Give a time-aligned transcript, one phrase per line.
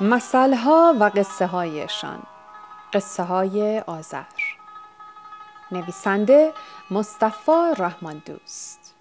[0.00, 0.68] مسئله
[1.00, 2.22] و قصه هایشان
[2.92, 4.24] قصه های آذر.
[5.72, 6.52] نویسنده
[6.90, 8.94] مصطفی رحمان دوست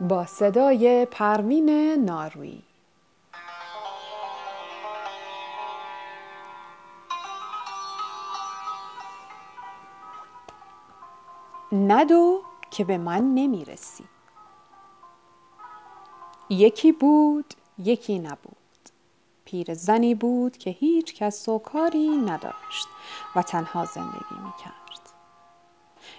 [0.00, 1.70] با صدای پروین
[2.04, 2.62] ناروی.
[11.72, 14.04] ندو که به من نمی‌رسی
[16.50, 18.56] یکی بود یکی نبود
[19.44, 22.88] پیر زنی بود که هیچ کس و کاری نداشت
[23.36, 25.00] و تنها زندگی می کرد.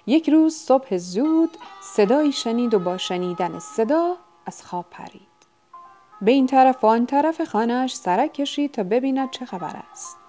[0.07, 5.21] یک روز صبح زود صدایی شنید و با شنیدن صدا از خواب پرید.
[6.21, 10.20] به این طرف و آن طرف خانهاش سرک کشید تا ببیند چه خبر است.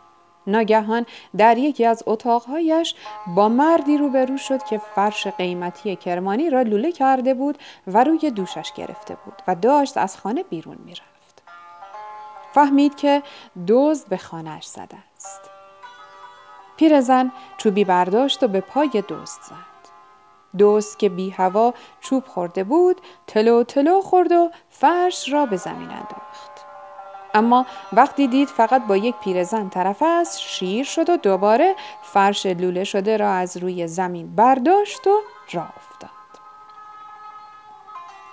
[0.46, 2.94] ناگهان در یکی از اتاقهایش
[3.26, 8.72] با مردی روبرو شد که فرش قیمتی کرمانی را لوله کرده بود و روی دوشش
[8.76, 11.42] گرفته بود و داشت از خانه بیرون می‌رفت.
[12.54, 13.22] فهمید که
[13.68, 15.40] دزد به خانهاش زده است.
[16.76, 19.72] پیرزن چوبی برداشت و به پای دزد زد.
[20.58, 25.90] دوست که بی هوا چوب خورده بود تلو تلو خورد و فرش را به زمین
[25.90, 26.51] انداخت.
[27.34, 32.84] اما وقتی دید فقط با یک پیرزن طرف است شیر شد و دوباره فرش لوله
[32.84, 35.20] شده را از روی زمین برداشت و
[35.52, 36.10] راه افتاد.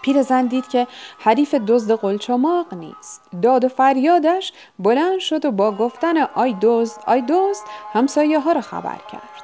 [0.02, 0.88] پیرزن دید که
[1.20, 3.22] حریف دزد قلچماق نیست.
[3.42, 8.61] داد و فریادش بلند شد و با گفتن آی دزد آی دزد همسایه ها را
[8.61, 9.44] خبر کرد.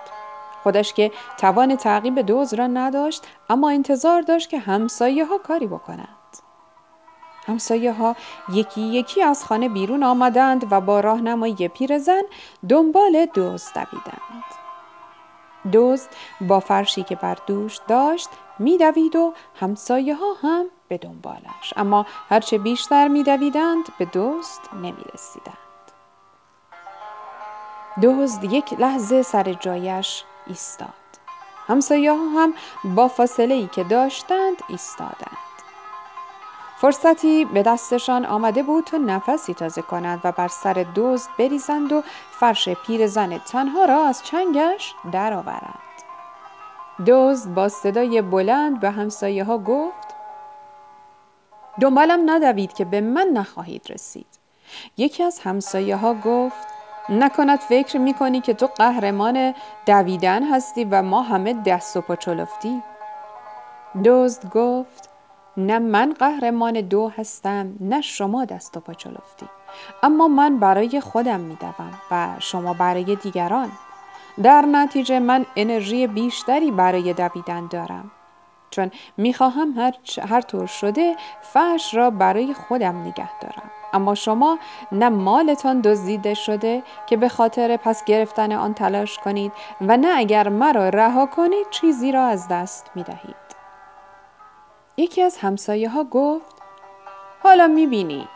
[0.64, 6.25] خودش که توان تعقیب دزد را نداشت اما انتظار داشت که همسایه ها کاری بکنند.
[7.48, 8.16] همسایه ها
[8.50, 12.22] یکی یکی از خانه بیرون آمدند و با راهنمایی پیرزن
[12.70, 14.44] دنبال دزد دویدند.
[15.74, 16.10] دزد
[16.42, 18.30] با فرشی که بر دوش داشت
[18.60, 25.58] میدوید و همسایه ها هم به دنبالش اما هرچه بیشتر میدویدند به دزد نمی‌رسیدند.
[28.04, 30.90] دزد یک لحظه سر جایش ایستاد.
[31.68, 32.54] همسایه ها هم
[32.96, 35.45] با فاصله ای که داشتند ایستادند.
[36.78, 42.04] فرصتی به دستشان آمده بود تا نفسی تازه کنند و بر سر دزد بریزند و
[42.40, 45.80] فرش پیرزن تنها را از چنگش درآورند.
[47.08, 50.16] دزد با صدای بلند به همسایه ها گفت
[51.82, 54.28] دنبالم ندوید که به من نخواهید رسید.
[54.98, 56.68] یکی از همسایه ها گفت
[57.10, 59.54] نکند فکر می کنی که تو قهرمان
[59.86, 62.84] دویدن هستی و ما همه دست و پا چلفتی.
[64.06, 65.15] دزد گفت
[65.58, 69.46] نه من قهرمان دو هستم نه شما دست و پا چلفتی.
[70.04, 73.72] اما من برای خودم میدوم و شما برای دیگران.
[74.44, 78.12] در نتیجه من انرژی بیشتری برای دویدن دارم.
[78.70, 79.94] چون می‌خواهم هر,
[80.30, 83.72] هر طور شده فرش را برای خودم نگه دارم.
[83.94, 84.60] اما شما
[84.92, 89.52] نه مالتان دزدیده شده که به خاطر پس گرفتن آن تلاش کنید
[89.82, 93.55] و نه اگر مرا رها کنید چیزی را از دست می‌دهید.
[94.98, 96.56] یکی از همسایه ها گفت
[97.44, 98.28] حالا می‌بینی.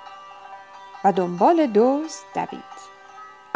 [1.03, 2.90] و دنبال دوست دوید.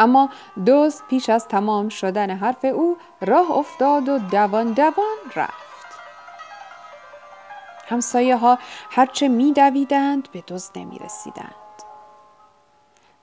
[0.00, 0.30] اما
[0.66, 5.64] دوست پیش از تمام شدن حرف او راه افتاد و دوان دوان رفت.
[7.88, 8.58] همسایه ها
[8.90, 11.63] هرچه میدویدند به دزد نمی رسیدند.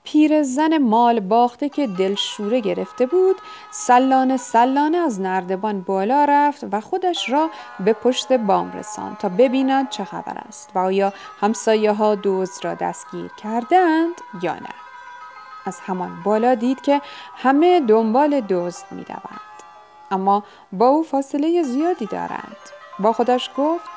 [0.04, 3.36] پیر زن مال باخته که دلشوره گرفته بود
[3.70, 9.88] سلانه سلانه از نردبان بالا رفت و خودش را به پشت بام رساند تا ببیند
[9.88, 14.74] چه خبر است و آیا همسایه ها دوز را دستگیر کردند یا نه.
[15.66, 17.00] از همان بالا دید که
[17.36, 19.40] همه دنبال دزد می دوند.
[20.10, 22.56] اما با او فاصله زیادی دارند.
[22.98, 23.90] با خودش گفت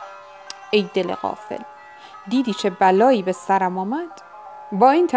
[0.71, 1.63] ای دل غافل
[2.27, 4.24] دیدی چه بلایی به سرم آمد؟
[4.79, 5.07] با این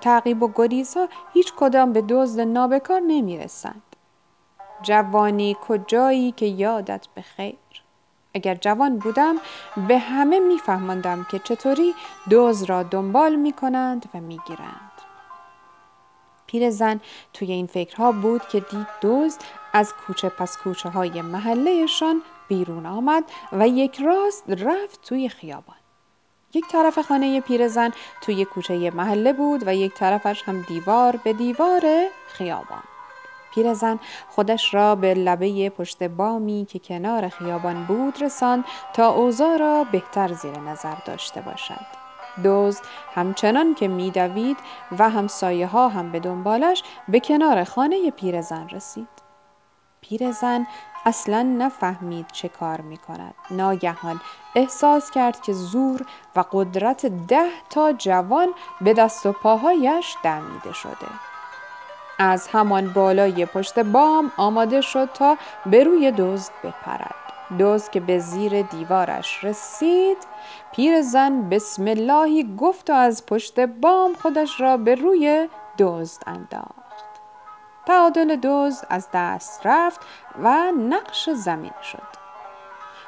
[0.00, 3.82] تعقیب و گریزها هیچ کدام به دزد نابکار نمی رسند.
[4.82, 7.58] جوانی کجایی که یادت به خیر
[8.34, 9.36] اگر جوان بودم
[9.88, 11.94] به همه میفهماندم که چطوری
[12.30, 14.92] دوز را دنبال می کنند و می گیرند.
[16.46, 17.00] پیرزن
[17.32, 19.38] توی این فکرها بود که دید دوز
[19.72, 25.77] از کوچه پس کوچه های محلهشان بیرون آمد و یک راست رفت توی خیابان.
[26.54, 27.90] یک طرف خانه پیرزن
[28.20, 31.82] توی کوچه محله بود و یک طرفش هم دیوار به دیوار
[32.28, 32.82] خیابان.
[33.54, 33.98] پیرزن
[34.28, 40.32] خودش را به لبه پشت بامی که کنار خیابان بود رساند تا اوضاع را بهتر
[40.32, 41.86] زیر نظر داشته باشد.
[42.44, 42.84] دزد
[43.14, 44.56] همچنان که میدوید
[44.98, 49.08] و همسایه ها هم به دنبالش به کنار خانه پیرزن رسید.
[50.00, 50.66] پیرزن
[51.08, 54.20] اصلا نفهمید چه کار می کند ناگهان
[54.54, 56.06] احساس کرد که زور
[56.36, 58.48] و قدرت ده تا جوان
[58.80, 61.08] به دست و پاهایش دمیده شده.
[62.18, 67.14] از همان بالای پشت بام آماده شد تا به روی دزد بپرد.
[67.58, 70.18] دزد که به زیر دیوارش رسید
[70.72, 76.87] پیرزن بسم اللهی گفت و از پشت بام خودش را به روی دزد انداخت.
[77.88, 80.00] تعادل دزد از دست رفت
[80.42, 82.18] و نقش زمین شد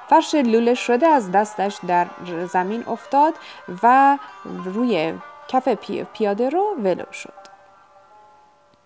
[0.09, 2.06] فرش لوله شده از دستش در
[2.47, 3.35] زمین افتاد
[3.82, 4.19] و
[4.65, 5.15] روی
[5.49, 5.69] کف
[6.12, 7.41] پیاده رو ولو شد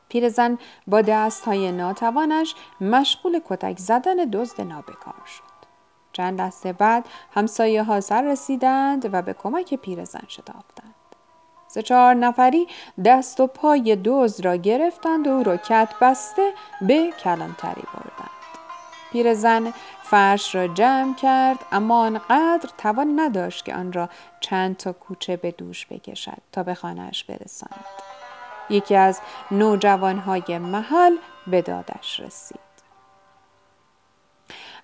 [0.09, 5.55] پیرزن با دست های ناتوانش مشغول کتک زدن دزد نابکار شد.
[6.13, 10.84] چند دسته بعد همسایه ها سر رسیدند و به کمک پیرزن شتافتند.
[11.75, 12.67] سه چهار نفری
[13.05, 18.31] دست و پای دزد را گرفتند و او را کت بسته به کلانتری بردند.
[19.13, 19.73] پیرزن
[20.03, 24.09] فرش را جمع کرد اما آنقدر توان نداشت که آن را
[24.41, 27.85] چند تا کوچه به دوش بکشد تا به خانهاش برساند.
[28.71, 29.21] یکی از
[29.51, 31.17] نوجوانهای محل
[31.47, 32.74] به دادش رسید.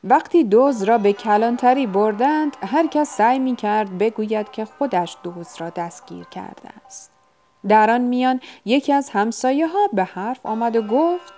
[0.04, 5.56] وقتی دوز را به کلانتری بردند هر کس سعی می کرد بگوید که خودش دوز
[5.58, 7.10] را دستگیر کرده است.
[7.68, 11.32] در آن میان یکی از همسایه ها به حرف آمد و گفت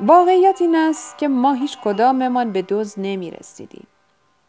[0.00, 3.86] واقعیت این است که ما هیچ کداممان به دوز نمی رسیدیم.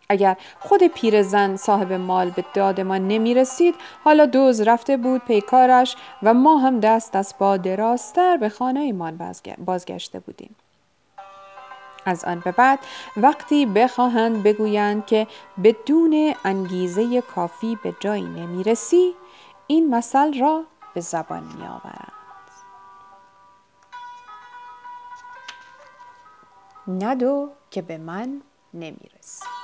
[0.09, 5.95] اگر خود پیرزن صاحب مال به داد ما نمی رسید حالا دوز رفته بود پیکارش
[6.23, 9.33] و ما هم دست از پا دراستر به خانه ایمان
[9.65, 10.55] بازگشته بودیم.
[12.05, 12.79] از آن به بعد
[13.17, 15.27] وقتی بخواهند بگویند که
[15.63, 19.15] بدون انگیزه کافی به جایی نمی رسی
[19.67, 20.63] این مثل را
[20.93, 22.11] به زبان می آورند.
[26.87, 28.41] ندو که به من
[28.73, 29.62] نمی رسی.